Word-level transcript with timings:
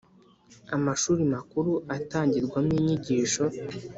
Amashuri 0.75 1.21
makuru 1.33 1.71
atangirwamo 1.95 2.71
inyigisho 2.79 3.43